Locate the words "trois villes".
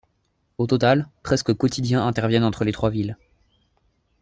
2.71-3.17